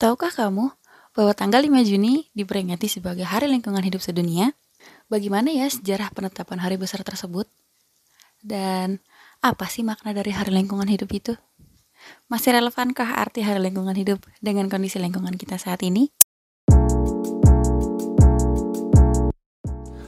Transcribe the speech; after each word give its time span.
Tahukah 0.00 0.32
kamu 0.32 0.72
bahwa 1.12 1.32
tanggal 1.36 1.60
5 1.60 1.84
Juni 1.84 2.32
diperingati 2.32 2.88
sebagai 2.88 3.28
Hari 3.28 3.52
Lingkungan 3.52 3.84
Hidup 3.84 4.00
Sedunia? 4.00 4.56
Bagaimana 5.12 5.52
ya 5.52 5.68
sejarah 5.68 6.08
penetapan 6.16 6.56
hari 6.56 6.80
besar 6.80 7.04
tersebut? 7.04 7.44
Dan 8.40 9.04
apa 9.44 9.68
sih 9.68 9.84
makna 9.84 10.16
dari 10.16 10.32
Hari 10.32 10.56
Lingkungan 10.56 10.88
Hidup 10.88 11.12
itu? 11.12 11.36
Masih 12.32 12.56
relevankah 12.56 13.20
arti 13.20 13.44
Hari 13.44 13.60
Lingkungan 13.60 13.92
Hidup 13.92 14.24
dengan 14.40 14.72
kondisi 14.72 14.96
lingkungan 14.96 15.36
kita 15.36 15.60
saat 15.60 15.84
ini? 15.84 16.08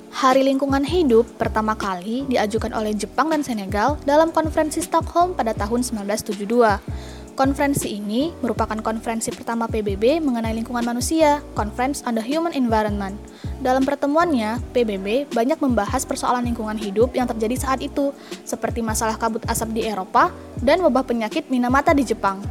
Hari 0.09 0.41
Lingkungan 0.41 0.89
Hidup 0.89 1.29
pertama 1.37 1.77
kali 1.77 2.25
diajukan 2.33 2.73
oleh 2.73 2.97
Jepang 2.97 3.29
dan 3.29 3.45
Senegal 3.45 4.01
dalam 4.09 4.33
konferensi 4.33 4.81
Stockholm 4.81 5.37
pada 5.37 5.53
tahun 5.53 5.85
1972. 5.85 7.13
Konferensi 7.33 7.97
ini 7.97 8.29
merupakan 8.45 8.77
konferensi 8.85 9.33
pertama 9.33 9.65
PBB 9.65 10.21
mengenai 10.21 10.53
lingkungan 10.53 10.85
manusia, 10.85 11.41
Conference 11.57 12.05
on 12.05 12.13
the 12.13 12.21
Human 12.21 12.53
Environment. 12.53 13.17
Dalam 13.65 13.89
pertemuannya, 13.89 14.61
PBB 14.77 15.33
banyak 15.33 15.57
membahas 15.65 16.05
persoalan 16.05 16.45
lingkungan 16.45 16.77
hidup 16.77 17.17
yang 17.17 17.25
terjadi 17.25 17.57
saat 17.57 17.81
itu, 17.81 18.13
seperti 18.45 18.85
masalah 18.85 19.17
kabut 19.17 19.41
asap 19.49 19.81
di 19.81 19.89
Eropa 19.89 20.29
dan 20.61 20.85
wabah 20.85 21.09
penyakit 21.09 21.49
Minamata 21.49 21.97
di 21.97 22.05
Jepang. 22.05 22.45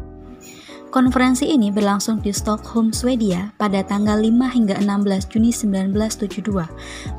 Konferensi 0.91 1.47
ini 1.47 1.71
berlangsung 1.71 2.19
di 2.19 2.35
Stockholm, 2.35 2.91
Swedia 2.91 3.55
pada 3.55 3.79
tanggal 3.79 4.19
5 4.19 4.27
hingga 4.51 4.75
16 4.75 5.31
Juni 5.31 5.55
1972. 5.55 6.67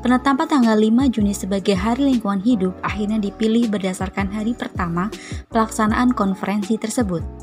Penetapan 0.05 0.45
tanggal 0.45 0.77
5 0.77 1.09
Juni 1.09 1.33
sebagai 1.33 1.73
Hari 1.73 2.05
Lingkungan 2.05 2.43
Hidup 2.45 2.77
akhirnya 2.85 3.17
dipilih 3.17 3.73
berdasarkan 3.73 4.29
hari 4.29 4.53
pertama 4.53 5.09
pelaksanaan 5.49 6.13
konferensi 6.13 6.77
tersebut. 6.77 7.42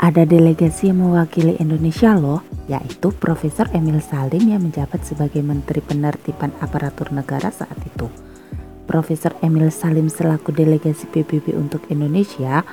Ada 0.00 0.24
delegasi 0.24 0.88
yang 0.88 1.04
mewakili 1.04 1.60
Indonesia 1.60 2.16
loh, 2.16 2.40
yaitu 2.72 3.12
Profesor 3.12 3.68
Emil 3.76 4.00
Salim 4.00 4.48
yang 4.48 4.64
menjabat 4.64 5.04
sebagai 5.04 5.44
Menteri 5.44 5.84
Penertiban 5.84 6.56
Aparatur 6.56 7.12
Negara 7.12 7.52
saat 7.52 7.76
itu. 7.84 8.08
Profesor 8.88 9.36
Emil 9.44 9.68
Salim 9.68 10.08
selaku 10.08 10.56
delegasi 10.56 11.04
PBB 11.04 11.52
untuk 11.52 11.84
Indonesia 11.92 12.64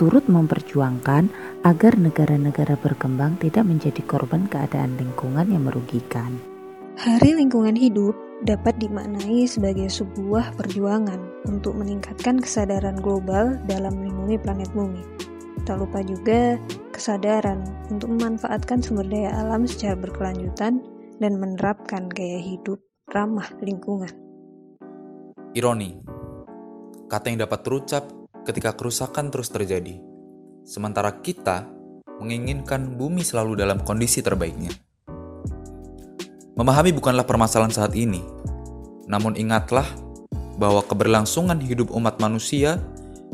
turut 0.00 0.24
memperjuangkan 0.24 1.28
agar 1.68 2.00
negara-negara 2.00 2.80
berkembang 2.80 3.36
tidak 3.36 3.68
menjadi 3.68 4.00
korban 4.08 4.48
keadaan 4.48 4.96
lingkungan 4.96 5.52
yang 5.52 5.68
merugikan. 5.68 6.40
Hari 6.96 7.36
Lingkungan 7.36 7.76
Hidup 7.76 8.16
dapat 8.48 8.80
dimaknai 8.80 9.44
sebagai 9.44 9.92
sebuah 9.92 10.56
perjuangan 10.56 11.44
untuk 11.44 11.76
meningkatkan 11.76 12.40
kesadaran 12.40 12.96
global 13.04 13.60
dalam 13.68 14.00
melindungi 14.00 14.40
planet 14.40 14.72
bumi. 14.72 15.04
Tak 15.68 15.76
lupa 15.76 16.00
juga 16.02 16.58
kesadaran 16.90 17.62
untuk 17.92 18.12
memanfaatkan 18.16 18.82
sumber 18.82 19.06
daya 19.06 19.30
alam 19.38 19.68
secara 19.68 19.94
berkelanjutan 19.94 20.82
dan 21.20 21.32
menerapkan 21.38 22.10
gaya 22.10 22.40
hidup 22.40 22.80
ramah 23.12 23.46
lingkungan. 23.62 24.10
Ironi, 25.54 26.00
kata 27.06 27.26
yang 27.30 27.42
dapat 27.44 27.60
terucap 27.62 28.04
ketika 28.46 28.74
kerusakan 28.74 29.28
terus 29.28 29.50
terjadi, 29.52 30.00
sementara 30.66 31.20
kita 31.20 31.66
menginginkan 32.20 32.96
bumi 32.96 33.24
selalu 33.24 33.58
dalam 33.58 33.80
kondisi 33.82 34.20
terbaiknya. 34.20 34.70
Memahami 36.54 36.92
bukanlah 36.92 37.24
permasalahan 37.24 37.72
saat 37.72 37.96
ini, 37.96 38.20
namun 39.08 39.34
ingatlah 39.34 39.88
bahwa 40.60 40.84
keberlangsungan 40.84 41.56
hidup 41.64 41.88
umat 41.96 42.20
manusia 42.20 42.76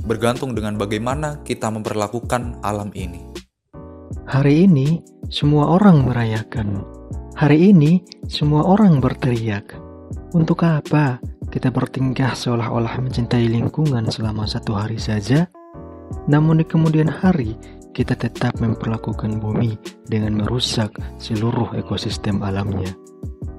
bergantung 0.07 0.55
dengan 0.55 0.79
bagaimana 0.79 1.43
kita 1.43 1.69
memperlakukan 1.69 2.63
alam 2.63 2.95
ini. 2.95 3.27
Hari 4.31 4.71
ini, 4.71 5.03
semua 5.29 5.75
orang 5.75 6.07
merayakan. 6.07 6.87
Hari 7.35 7.75
ini, 7.75 8.01
semua 8.31 8.65
orang 8.65 9.03
berteriak. 9.03 9.75
Untuk 10.33 10.63
apa 10.63 11.19
kita 11.51 11.75
bertingkah 11.75 12.33
seolah-olah 12.39 13.03
mencintai 13.03 13.51
lingkungan 13.51 14.07
selama 14.09 14.47
satu 14.47 14.79
hari 14.79 14.97
saja? 14.97 15.51
Namun 16.31 16.63
di 16.63 16.67
kemudian 16.67 17.11
hari, 17.11 17.59
kita 17.91 18.15
tetap 18.15 18.59
memperlakukan 18.63 19.43
bumi 19.43 19.75
dengan 20.07 20.39
merusak 20.39 20.95
seluruh 21.19 21.75
ekosistem 21.75 22.43
alamnya. 22.47 22.95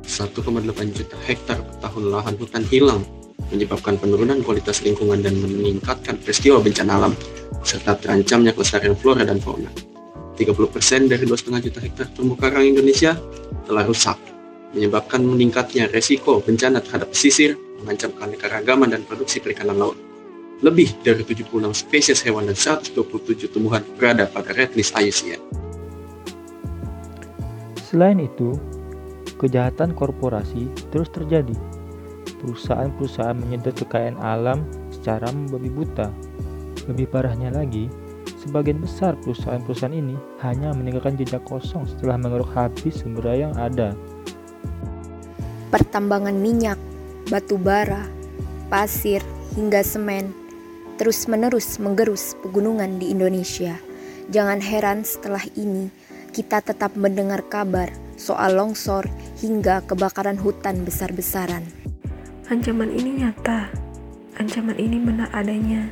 1,8 0.08 0.96
juta 0.96 1.18
hektar 1.28 1.60
per 1.60 1.76
tahun 1.84 2.04
lahan 2.16 2.36
hutan 2.40 2.64
hilang 2.72 3.04
menyebabkan 3.52 3.96
penurunan 4.02 4.44
kualitas 4.44 4.84
lingkungan 4.84 5.24
dan 5.24 5.38
meningkatkan 5.40 6.20
peristiwa 6.20 6.60
bencana 6.60 6.92
alam, 7.00 7.14
serta 7.64 7.96
terancamnya 7.98 8.52
kelestarian 8.52 8.98
flora 8.98 9.24
dan 9.24 9.40
fauna. 9.40 9.70
30% 10.38 11.10
dari 11.10 11.26
2,5 11.26 11.66
juta 11.66 11.80
hektar 11.82 12.08
terumbu 12.14 12.38
karang 12.38 12.70
Indonesia 12.70 13.18
telah 13.66 13.84
rusak, 13.88 14.18
menyebabkan 14.78 15.26
meningkatnya 15.26 15.90
resiko 15.90 16.38
bencana 16.44 16.78
terhadap 16.84 17.10
pesisir, 17.10 17.58
mengancam 17.82 18.14
keanekaragaman 18.14 18.94
dan 18.94 19.02
produksi 19.06 19.42
perikanan 19.42 19.82
laut. 19.82 19.98
Lebih 20.62 20.90
dari 21.06 21.22
76 21.22 21.54
spesies 21.74 22.22
hewan 22.26 22.50
dan 22.50 22.58
127 22.58 22.98
tumbuhan 23.54 23.86
berada 23.98 24.26
pada 24.26 24.54
red 24.58 24.74
list 24.74 24.94
IUCN. 24.98 25.42
Selain 27.86 28.18
itu, 28.18 28.58
kejahatan 29.38 29.94
korporasi 29.94 30.66
terus 30.90 31.14
terjadi 31.14 31.54
perusahaan-perusahaan 32.42 33.38
menyedot 33.38 33.74
kekayaan 33.74 34.18
alam 34.22 34.64
secara 34.94 35.30
membabi 35.30 35.70
buta. 35.70 36.10
Lebih 36.88 37.12
parahnya 37.12 37.52
lagi, 37.52 37.92
sebagian 38.40 38.80
besar 38.80 39.18
perusahaan-perusahaan 39.22 39.94
ini 39.94 40.16
hanya 40.46 40.72
meninggalkan 40.72 41.18
jejak 41.20 41.44
kosong 41.44 41.84
setelah 41.86 42.16
mengeruk 42.16 42.50
habis 42.54 43.02
sumber 43.02 43.28
daya 43.32 43.50
yang 43.50 43.56
ada. 43.58 43.90
Pertambangan 45.68 46.38
minyak, 46.38 46.80
batu 47.28 47.60
bara, 47.60 48.08
pasir, 48.72 49.20
hingga 49.58 49.82
semen 49.82 50.48
terus-menerus 50.98 51.78
menggerus 51.78 52.34
pegunungan 52.42 52.98
di 52.98 53.14
Indonesia. 53.14 53.78
Jangan 54.34 54.60
heran 54.60 55.06
setelah 55.06 55.46
ini 55.56 55.94
kita 56.34 56.60
tetap 56.60 56.98
mendengar 56.98 57.46
kabar 57.48 57.90
soal 58.18 58.58
longsor 58.58 59.06
hingga 59.40 59.86
kebakaran 59.86 60.36
hutan 60.36 60.84
besar-besaran. 60.84 61.64
Ancaman 62.48 62.96
ini 62.96 63.20
nyata. 63.20 63.68
Ancaman 64.40 64.80
ini 64.80 65.04
benar 65.04 65.28
adanya. 65.36 65.92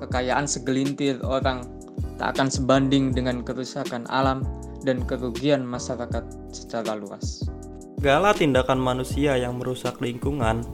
Kekayaan 0.00 0.48
segelintir 0.48 1.20
orang 1.20 1.68
tak 2.16 2.40
akan 2.40 2.48
sebanding 2.48 3.12
dengan 3.12 3.44
kerusakan 3.44 4.08
alam 4.08 4.48
dan 4.88 5.04
kerugian 5.04 5.60
masyarakat 5.60 6.24
secara 6.56 6.96
luas. 6.96 7.44
Segala 8.00 8.32
tindakan 8.32 8.80
manusia 8.80 9.36
yang 9.36 9.60
merusak 9.60 10.00
lingkungan 10.00 10.64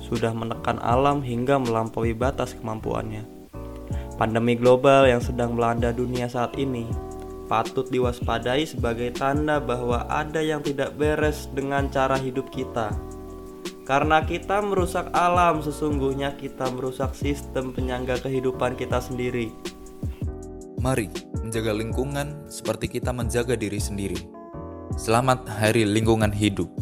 sudah 0.00 0.32
menekan 0.32 0.80
alam 0.80 1.20
hingga 1.20 1.60
melampaui 1.60 2.16
batas 2.16 2.56
kemampuannya. 2.56 3.20
Pandemi 4.16 4.56
global 4.56 5.04
yang 5.04 5.20
sedang 5.20 5.60
melanda 5.60 5.92
dunia 5.92 6.24
saat 6.24 6.56
ini 6.56 6.88
patut 7.52 7.84
diwaspadai 7.92 8.64
sebagai 8.64 9.12
tanda 9.12 9.60
bahwa 9.60 10.08
ada 10.08 10.40
yang 10.40 10.64
tidak 10.64 10.96
beres 10.96 11.52
dengan 11.52 11.92
cara 11.92 12.16
hidup 12.16 12.48
kita. 12.48 12.88
Karena 13.84 14.24
kita 14.24 14.64
merusak 14.64 15.12
alam, 15.12 15.60
sesungguhnya 15.60 16.40
kita 16.40 16.72
merusak 16.72 17.12
sistem 17.12 17.68
penyangga 17.68 18.16
kehidupan 18.16 18.80
kita 18.80 18.96
sendiri. 18.96 19.52
Mari 20.80 21.12
menjaga 21.44 21.76
lingkungan 21.76 22.48
seperti 22.48 22.88
kita 22.88 23.12
menjaga 23.12 23.52
diri 23.52 23.76
sendiri. 23.76 24.16
Selamat 24.96 25.44
Hari 25.44 25.84
Lingkungan 25.84 26.32
Hidup. 26.32 26.72